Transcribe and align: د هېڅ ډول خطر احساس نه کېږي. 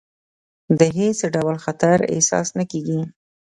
د 0.79 0.81
هېڅ 0.97 1.19
ډول 1.35 1.55
خطر 1.65 1.97
احساس 2.13 2.47
نه 2.57 2.63
کېږي. 2.71 3.01